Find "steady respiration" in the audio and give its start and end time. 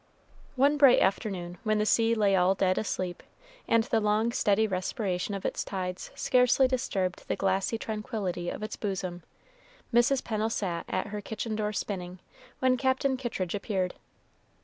4.31-5.35